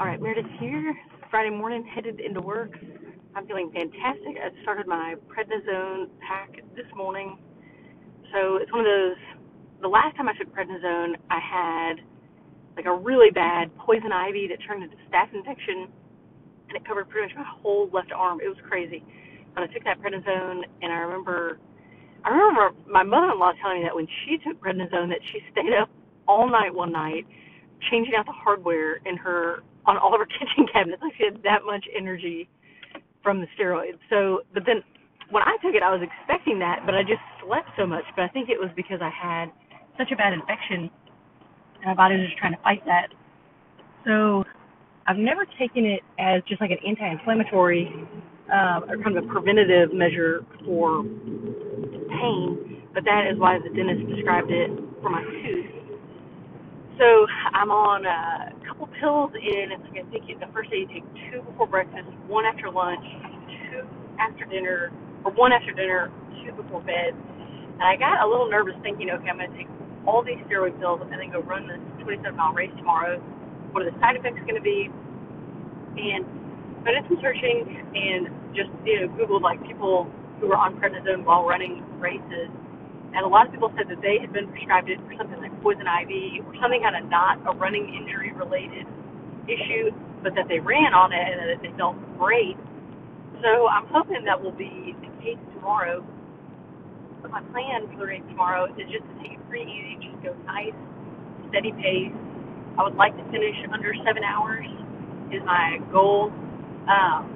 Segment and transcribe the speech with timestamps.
[0.00, 0.96] All right, Meredith here.
[1.28, 2.72] Friday morning, headed into work.
[3.36, 4.38] I'm feeling fantastic.
[4.42, 7.36] I started my prednisone pack this morning.
[8.32, 9.20] So it's one of those.
[9.82, 12.00] The last time I took prednisone, I had
[12.76, 15.88] like a really bad poison ivy that turned into staph infection,
[16.68, 18.40] and it covered pretty much my whole left arm.
[18.42, 19.04] It was crazy.
[19.54, 21.58] But I took that prednisone, and I remember,
[22.24, 25.90] I remember my mother-in-law telling me that when she took prednisone, that she stayed up
[26.26, 27.26] all night one night
[27.90, 31.02] changing out the hardware in her on all of her kitchen cabinets.
[31.02, 32.48] Like she had that much energy
[33.22, 33.98] from the steroids.
[34.08, 34.82] So, but then
[35.30, 38.04] when I took it, I was expecting that, but I just slept so much.
[38.16, 39.52] But I think it was because I had
[39.98, 40.90] such a bad infection,
[41.80, 43.08] and my body was just trying to fight that.
[44.06, 44.44] So,
[45.06, 47.90] I've never taken it as just like an anti-inflammatory
[48.52, 54.06] uh, or kind of a preventative measure for pain, but that is why the dentist
[54.08, 54.70] prescribed it
[55.02, 55.59] for my tooth
[57.00, 59.72] so I'm on uh, a couple pills in.
[59.72, 63.04] It's like I think the first day you take two before breakfast, one after lunch,
[63.72, 63.88] two
[64.20, 64.92] after dinner,
[65.24, 66.12] or one after dinner,
[66.44, 67.16] two before bed.
[67.64, 69.68] And I got a little nervous thinking, okay, I'm going to take
[70.06, 73.18] all these steroid pills and then go run this 27 mile race tomorrow.
[73.72, 74.92] What are the side effects going to be?
[75.96, 76.24] And
[76.86, 77.64] I did some searching
[77.96, 80.08] and just you know googled like people
[80.40, 82.48] who were on prednisone while running races
[83.14, 85.50] and a lot of people said that they had been prescribed it for something like
[85.62, 88.86] poison ivy or something kind of not a running injury related
[89.50, 89.90] issue,
[90.22, 92.54] but that they ran on it and that they felt great.
[93.42, 96.06] So I'm hoping that will be the case tomorrow.
[97.22, 100.22] But my plan for the race tomorrow is just to take it pretty easy, just
[100.22, 100.76] go nice,
[101.50, 102.14] steady pace.
[102.78, 104.66] I would like to finish under seven hours
[105.34, 106.30] is my goal.
[106.86, 107.26] Um,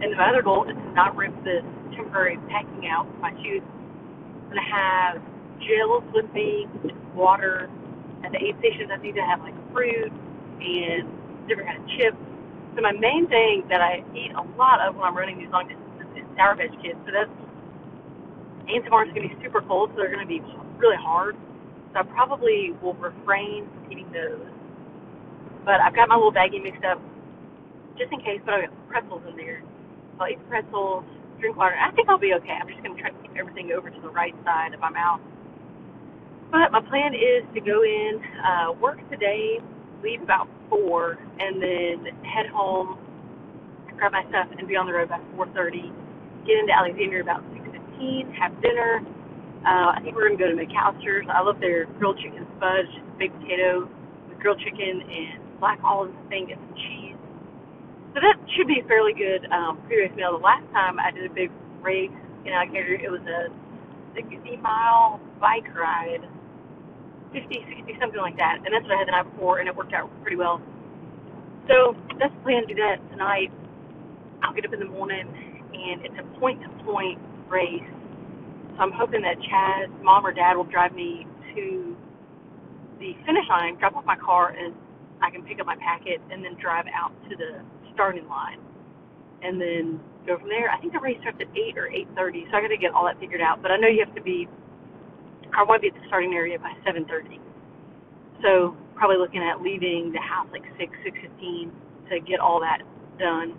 [0.00, 1.62] and my other goal is to not rip this
[1.94, 3.62] temporary packing out my tooth
[4.52, 5.16] going to have
[5.64, 6.68] gels with me,
[7.16, 7.70] water.
[8.24, 10.12] At the aid stations, I need to have like fruit
[10.60, 11.08] and
[11.48, 12.20] different kind of chips.
[12.76, 15.66] So my main thing that I eat a lot of when I'm running these long
[15.68, 17.00] distances is Sour Patch Kids.
[17.04, 17.32] So that's
[18.68, 20.40] and tomorrow's going to be super cold, so they're going to be
[20.78, 21.34] really hard.
[21.92, 24.46] So I probably will refrain from eating those.
[25.66, 27.02] But I've got my little baggie mixed up
[27.98, 28.40] just in case.
[28.44, 29.62] But I've got pretzels in there.
[30.20, 31.04] I'll eat the pretzels
[31.40, 31.74] drink water.
[31.74, 32.54] I think I'll be okay.
[32.54, 35.20] I'm just going to try everything over to the right side of my mouth.
[36.50, 39.60] But my plan is to go in, uh, work today,
[40.02, 42.98] leave about four, and then head home,
[43.96, 45.92] grab my stuff, and be on the road by 4:30.
[46.46, 48.32] Get into Alexandria about 6:15.
[48.32, 49.02] Have dinner.
[49.64, 51.28] Uh, I think we're to go to McAllister's.
[51.28, 53.88] I love their grilled chicken fudge, baked potato
[54.28, 57.16] with grilled chicken and black olives thing and some cheese
[58.14, 60.36] so that should be a fairly good um, previous meal.
[60.36, 61.50] The last time I did a big
[61.80, 62.12] race
[62.44, 63.48] in Alexandria, it was a
[64.14, 66.26] 60 mile bike ride,
[67.32, 68.60] 50, 60, something like that.
[68.64, 70.60] And that's what I had the night before, and it worked out pretty well.
[71.68, 73.50] So that's the plan to do that tonight.
[74.42, 75.26] I'll get up in the morning,
[75.72, 77.86] and it's a point to point race.
[78.74, 81.96] So I'm hoping that Chad's, mom or dad, will drive me to
[82.98, 84.74] the finish line, drop off my car, and
[85.22, 87.62] I can pick up my packet and then drive out to the
[87.94, 88.58] starting line,
[89.42, 90.70] and then go from there.
[90.70, 92.94] I think the race starts at eight or eight thirty, so I got to get
[92.94, 93.62] all that figured out.
[93.62, 94.48] But I know you have to be.
[95.52, 97.40] I want to be at the starting area by seven thirty,
[98.42, 101.72] so probably looking at leaving the house like six six fifteen
[102.08, 102.86] to get all that
[103.18, 103.58] done.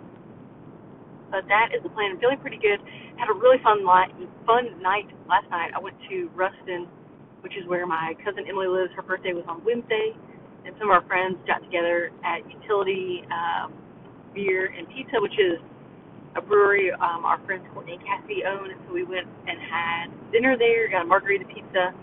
[1.30, 2.16] But that is the plan.
[2.16, 2.80] I'm feeling pretty good.
[3.18, 4.10] Had a really fun night.
[4.46, 5.70] Fun night last night.
[5.74, 6.88] I went to Ruston,
[7.42, 8.90] which is where my cousin Emily lives.
[8.96, 10.16] Her birthday was on Wednesday,
[10.64, 13.22] and some of our friends got together at Utility.
[13.30, 13.74] Um,
[14.34, 15.62] beer and pizza, which is
[16.36, 18.70] a brewery um, our friends Courtney and Cassie own.
[18.70, 21.94] And so we went and had dinner there, got a margarita pizza,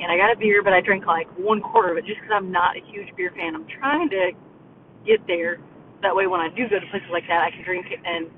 [0.00, 2.32] and I got a beer, but I drank like one quarter of it just because
[2.34, 3.54] I'm not a huge beer fan.
[3.54, 4.32] I'm trying to
[5.04, 5.58] get there.
[6.02, 8.28] That way, when I do go to places like that, I can drink it and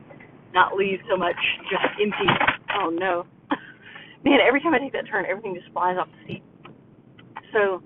[0.54, 1.38] not leave so much
[1.70, 2.30] just empty.
[2.78, 3.26] Oh no.
[4.24, 6.42] Man, every time I take that turn, everything just flies off the seat.
[7.52, 7.82] So,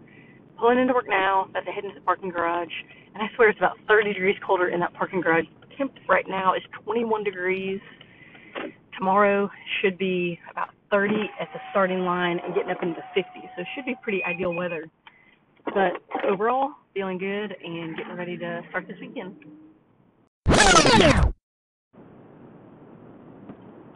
[0.59, 2.73] pulling into work now, about to head into the parking garage
[3.15, 5.45] and I swear it's about 30 degrees colder in that parking garage.
[5.77, 7.81] Temp right now is 21 degrees.
[8.99, 9.51] Tomorrow
[9.81, 13.49] should be about 30 at the starting line and getting up into the 50s.
[13.57, 14.87] So it should be pretty ideal weather.
[15.65, 19.37] But overall, feeling good and getting ready to start this weekend.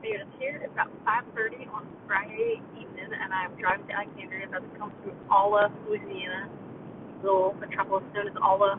[0.08, 0.62] It's here.
[0.62, 4.46] It's about 5:30 on Friday evening, and I'm driving to Alexandria.
[4.46, 6.48] To come through Olla, Louisiana,
[7.22, 8.78] little metropolis known as Olla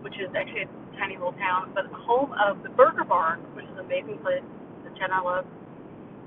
[0.00, 3.72] which is actually a tiny little town, but home of the Burger Barn, which is
[3.76, 4.44] an amazing place
[4.84, 5.44] that Chad and I love.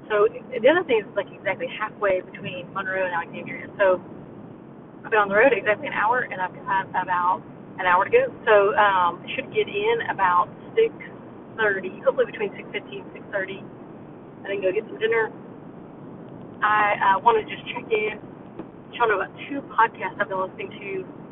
[0.09, 3.71] So the other thing is like exactly halfway between Monroe and Alexandria.
[3.79, 4.01] So
[5.03, 7.41] I've been on the road exactly an hour, and I've got about
[7.79, 8.27] an hour to go.
[8.45, 13.63] So um, should get in about 6:30, hopefully between 6:15 and 6:30,
[14.43, 15.31] and then go get some dinner.
[16.63, 18.19] I uh, want to just check in,
[18.93, 21.22] you about two podcasts I've been listening to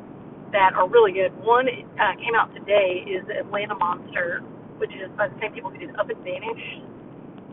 [0.52, 1.32] that are really good.
[1.44, 4.42] One uh, came out today is Atlanta Monster,
[4.78, 6.84] which is by the same people who did Up and Vanished.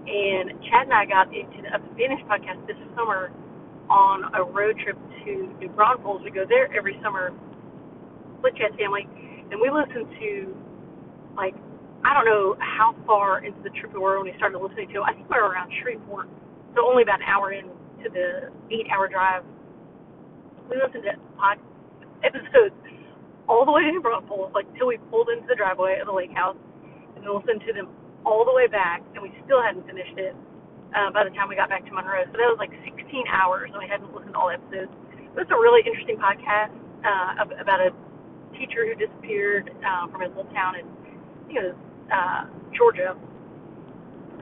[0.08, 3.30] And Chad and I got into the Up and Vanished podcast this summer
[3.90, 6.22] on a road trip to New Braunfels.
[6.24, 7.32] We go there every summer
[8.42, 9.06] with Chad's family,
[9.50, 10.56] and we listen to
[11.36, 11.54] like
[12.04, 15.02] I don't know how far into the trip we were when we started listening to.
[15.02, 15.06] it.
[15.06, 16.28] I think we were around Shreveport,
[16.74, 19.42] so only about an hour into the eight-hour drive.
[20.70, 21.58] We listened to pod
[22.22, 22.74] episodes
[23.48, 26.32] all the way to Braunfels, like till we pulled into the driveway of the lake
[26.32, 26.58] house,
[27.16, 27.88] and then listened to them
[28.26, 30.36] all the way back, and we still hadn't finished it
[30.92, 32.28] uh, by the time we got back to Monroe.
[32.28, 32.94] So that was like 16
[33.32, 34.92] hours, and we hadn't listened to all episodes.
[35.32, 36.74] It was a really interesting podcast
[37.06, 37.90] uh, about a
[38.58, 41.78] teacher who disappeared uh, from his little town in, I think it was
[42.12, 42.42] uh,
[42.76, 43.16] Georgia,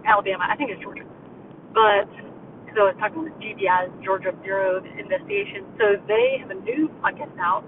[0.07, 0.47] Alabama.
[0.51, 1.07] I think it's Georgia.
[1.75, 2.09] But
[2.77, 5.65] so I was talking with GBI's Georgia Bureau of Investigation.
[5.81, 7.65] So they have a new podcast out.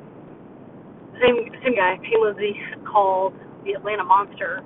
[1.17, 2.53] Same same guy, Payne Lindsey,
[2.85, 3.33] called
[3.65, 4.61] The Atlanta Monster.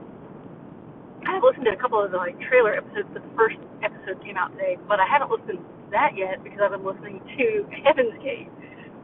[1.23, 3.57] I have listened to a couple of the like trailer episodes, but the first
[3.87, 4.83] episode came out today.
[4.91, 7.47] But I haven't listened to that yet because I've been listening to
[7.87, 8.51] Heaven's Gate,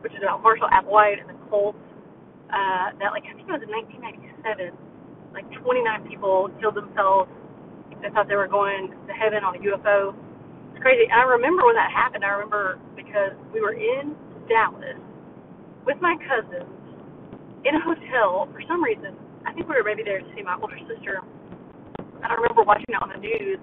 [0.03, 1.79] which is about Marshall Applewhite and the Colts
[2.51, 3.71] uh, that like I think it was in
[4.43, 4.75] 1997,
[5.31, 7.31] like 29 people killed themselves.
[8.03, 10.19] They thought they were going to heaven on a UFO.
[10.79, 11.11] It's crazy.
[11.11, 12.23] I remember when that happened.
[12.23, 14.15] I remember because we were in
[14.47, 14.95] Dallas
[15.83, 16.71] with my cousins
[17.67, 19.19] in a hotel for some reason.
[19.43, 21.19] I think we were maybe there to see my older sister.
[21.99, 23.59] And I remember watching it on the news,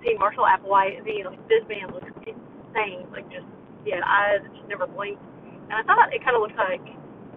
[0.00, 3.04] seeing Marshall Applewhite, and being like, this man looks insane.
[3.12, 3.44] Like just
[3.84, 5.20] he had eyes that just never blinked.
[5.68, 6.80] And I thought it kind of looked like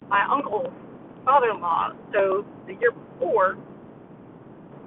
[0.08, 0.72] my uncle's
[1.28, 2.00] father-in-law.
[2.16, 3.60] So the year before,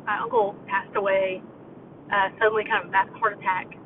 [0.09, 1.45] my uncle passed away
[2.09, 3.78] uh, suddenly, kind of a massive heart attack.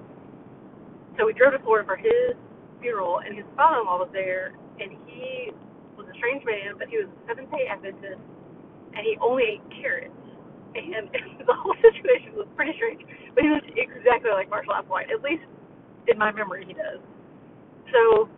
[1.18, 2.34] So we drove to Florida for his
[2.80, 5.52] funeral, and his father-in-law was there, and he
[5.96, 8.20] was a strange man, but he was a Seventh-day Adventist,
[8.96, 10.16] and he only ate carrots.
[10.72, 11.12] And
[11.46, 13.04] the whole situation was pretty strange.
[13.36, 15.44] But he looked exactly like Marshall Applewhite, at least
[16.08, 16.98] in my memory, he does.
[17.92, 18.28] So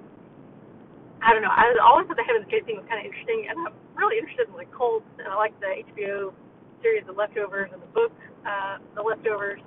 [1.23, 1.55] I don't know.
[1.55, 4.51] I always thought the Heaven's Gate thing was kind of interesting, and I'm really interested
[4.51, 6.35] in like cults, and I like the HBO
[6.83, 8.13] series, The Leftovers, and the book,
[8.45, 9.63] uh, The Leftovers.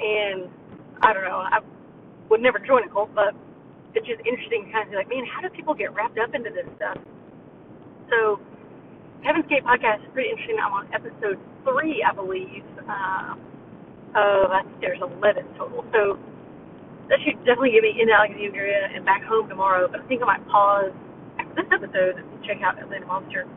[0.00, 0.48] And
[1.02, 1.44] I don't know.
[1.44, 1.60] I
[2.32, 3.36] would never join a cult, but
[3.92, 6.48] it's just interesting to kind of like, man, how do people get wrapped up into
[6.48, 6.96] this stuff?
[8.08, 8.40] So,
[9.20, 10.56] Heaven's Gate podcast is pretty interesting.
[10.56, 12.64] I'm on episode three, I believe.
[12.88, 13.36] Uh,
[14.12, 15.84] of I think there's 11 total.
[15.92, 16.18] So
[17.08, 19.88] that should definitely get me into Alexandria and back home tomorrow.
[19.88, 20.92] But I think I might pause
[21.38, 23.48] after this episode and check out Atlanta Monster.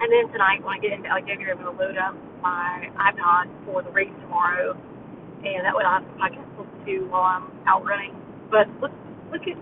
[0.00, 3.52] And then tonight, when I get into Alexandria, I'm going to load up my iPod
[3.66, 4.72] for the race tomorrow,
[5.44, 6.56] and that way I'll have some podcasts
[6.86, 8.14] to while I'm out running.
[8.50, 8.92] But look,
[9.32, 9.58] look at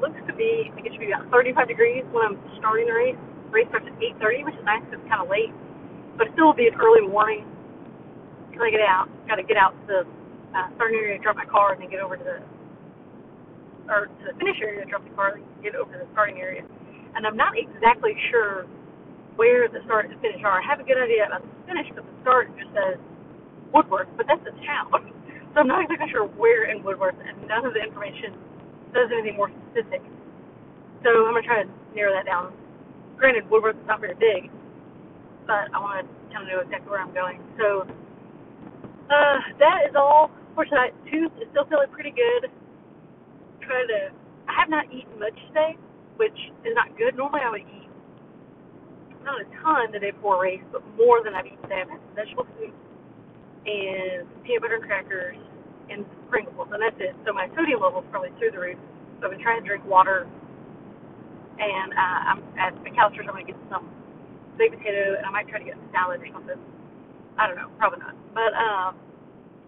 [0.00, 3.18] looks to be, think it should be about 35 degrees when I'm starting the race.
[3.50, 5.52] The race starts at 8:30, which is nice because it's kind of late,
[6.16, 7.46] but it still will be an early morning.
[8.54, 10.00] When I get out, got to get out to the
[10.56, 12.38] uh, starting area, drop my car, and then get over to the
[13.90, 16.62] or to the finish area, drop the car, and get over to the starting area.
[17.16, 18.66] And I'm not exactly sure
[19.36, 20.60] where the start and finish are.
[20.60, 22.98] I have a good idea about the finish, but the start just says
[23.74, 24.92] Woodworth, but that's a town.
[25.54, 28.36] so I'm not exactly sure where in Woodworth, and none of the information
[28.92, 30.02] says anything more specific.
[31.04, 32.52] So I'm gonna try to narrow that down.
[33.16, 34.50] Granted, Woodworth is not very big,
[35.46, 37.40] but I want to kind of know exactly where I'm going.
[37.58, 37.88] So
[39.10, 40.94] uh, that is all for tonight.
[41.10, 42.50] Tooth is still feeling pretty good.
[43.64, 44.00] Trying to.
[44.48, 45.76] I have not eaten much today,
[46.16, 47.16] which is not good.
[47.16, 47.88] Normally I would eat
[49.24, 51.82] not a ton the day before a race, but more than I've eaten today.
[51.84, 52.74] I've had some vegetable soup
[53.66, 55.38] and peanut butter crackers
[55.90, 57.16] and Pringles, and that's it.
[57.26, 58.78] So my sodium level is probably through the roof.
[59.20, 60.28] So I've been trying to drink water,
[61.40, 63.26] and uh, I'm at McAllister's.
[63.28, 63.88] I'm gonna get some
[64.58, 66.60] baked potato, and I might try to get a salad or something.
[67.38, 68.16] I don't know, probably not.
[68.34, 68.92] But um,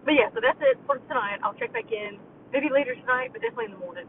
[0.05, 1.39] but yeah, so that's it for tonight.
[1.43, 2.19] I'll check back in
[2.53, 4.07] maybe later tonight, but definitely in the morning.